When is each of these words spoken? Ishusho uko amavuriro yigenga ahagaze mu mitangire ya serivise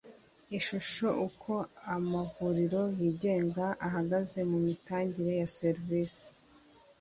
Ishusho 0.57 1.07
uko 1.27 1.53
amavuriro 1.95 2.81
yigenga 2.99 3.65
ahagaze 3.87 4.39
mu 4.49 4.57
mitangire 4.67 5.31
ya 5.39 5.47
serivise 5.57 6.25